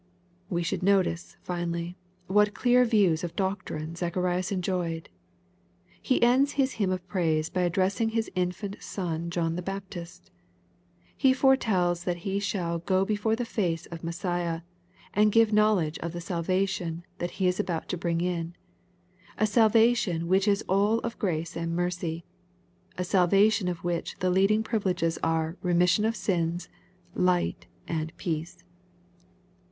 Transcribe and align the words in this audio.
We 0.49 0.63
should 0.63 0.81
notice, 0.81 1.37
finally, 1.43 1.95
what 2.25 2.55
clear 2.55 2.85
views 2.85 3.23
of 3.23 3.35
doctrine 3.35 3.93
ZacJiarias 3.93 4.51
enjoyed. 4.51 5.09
He 6.01 6.19
ends 6.23 6.53
his 6.53 6.71
hymn 6.81 6.89
of 6.91 7.07
praise 7.07 7.51
by 7.51 7.61
addressing 7.61 8.09
his 8.09 8.27
infant 8.33 8.77
son 8.81 9.29
John 9.29 9.55
the 9.55 9.61
Baptist. 9.61 10.31
He 11.15 11.33
fore« 11.33 11.55
tells 11.55 12.03
that 12.05 12.25
he 12.25 12.39
shall" 12.39 12.79
go 12.89 13.05
before 13.05 13.35
the 13.35 13.45
face" 13.45 13.85
of 13.91 14.03
Messiah, 14.03 14.61
and 15.13 15.31
*' 15.31 15.31
give 15.31 15.53
knowledge 15.53 15.99
of 15.99 16.13
the 16.13 16.19
salvation" 16.19 17.05
that 17.19 17.37
He 17.37 17.45
is 17.47 17.59
about 17.59 17.87
to 17.89 17.95
bring 17.95 18.21
in,— 18.21 18.55
a 19.37 19.45
salvation 19.45 20.27
which 20.27 20.47
is 20.47 20.63
all 20.67 20.97
of 21.01 21.19
grace 21.19 21.55
and 21.55 21.75
mercy, 21.75 22.25
'—a 22.97 23.03
salvation 23.03 23.67
of 23.67 23.83
which 23.83 24.17
the 24.17 24.31
leading 24.31 24.63
privileges 24.63 25.19
are" 25.21 25.57
re 25.61 25.75
mission 25.75 26.05
of 26.05 26.15
sins," 26.15 26.69
"light," 27.13 27.67
and 27.87 28.17
"peace." 28.17 28.63